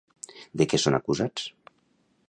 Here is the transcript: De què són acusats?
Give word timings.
De 0.61 0.67
què 0.71 0.79
són 0.85 0.97
acusats? 0.99 1.47